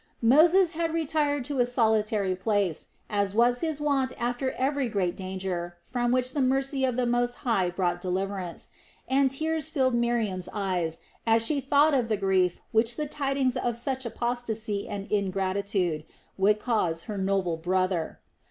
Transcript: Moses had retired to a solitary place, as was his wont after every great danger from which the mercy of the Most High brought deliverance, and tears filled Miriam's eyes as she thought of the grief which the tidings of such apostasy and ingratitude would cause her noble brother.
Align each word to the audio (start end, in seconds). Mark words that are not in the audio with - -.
Moses 0.23 0.71
had 0.71 0.95
retired 0.95 1.45
to 1.45 1.59
a 1.59 1.65
solitary 1.67 2.35
place, 2.35 2.87
as 3.07 3.35
was 3.35 3.61
his 3.61 3.79
wont 3.79 4.11
after 4.17 4.49
every 4.53 4.89
great 4.89 5.15
danger 5.15 5.77
from 5.83 6.11
which 6.11 6.33
the 6.33 6.41
mercy 6.41 6.83
of 6.83 6.95
the 6.95 7.05
Most 7.05 7.35
High 7.45 7.69
brought 7.69 8.01
deliverance, 8.01 8.71
and 9.07 9.29
tears 9.29 9.69
filled 9.69 9.93
Miriam's 9.93 10.49
eyes 10.51 11.01
as 11.27 11.45
she 11.45 11.61
thought 11.61 11.93
of 11.93 12.07
the 12.09 12.17
grief 12.17 12.61
which 12.71 12.95
the 12.95 13.05
tidings 13.07 13.55
of 13.55 13.77
such 13.77 14.03
apostasy 14.03 14.87
and 14.89 15.05
ingratitude 15.11 16.03
would 16.35 16.59
cause 16.59 17.03
her 17.03 17.19
noble 17.19 17.57
brother. 17.57 18.19